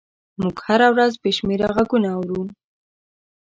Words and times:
موږ 0.41 0.55
هره 0.67 0.87
ورځ 0.93 1.13
بې 1.21 1.31
شمېره 1.37 1.69
غږونه 1.75 2.09
اورو. 2.17 2.41